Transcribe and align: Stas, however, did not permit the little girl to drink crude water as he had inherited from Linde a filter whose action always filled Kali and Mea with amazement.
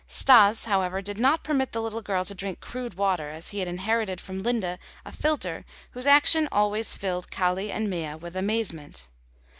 Stas, 0.07 0.65
however, 0.65 0.99
did 0.99 1.19
not 1.19 1.43
permit 1.43 1.73
the 1.73 1.79
little 1.79 2.01
girl 2.01 2.25
to 2.25 2.33
drink 2.33 2.59
crude 2.59 2.95
water 2.95 3.29
as 3.29 3.49
he 3.49 3.59
had 3.59 3.67
inherited 3.67 4.19
from 4.19 4.39
Linde 4.41 4.79
a 5.05 5.11
filter 5.11 5.63
whose 5.91 6.07
action 6.07 6.49
always 6.51 6.95
filled 6.95 7.29
Kali 7.29 7.71
and 7.71 7.87
Mea 7.87 8.15
with 8.15 8.35
amazement. 8.35 9.09